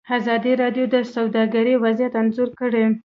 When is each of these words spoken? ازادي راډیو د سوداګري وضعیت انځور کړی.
ازادي 0.17 0.53
راډیو 0.61 0.85
د 0.93 0.95
سوداګري 1.13 1.73
وضعیت 1.83 2.13
انځور 2.21 2.49
کړی. 2.59 2.85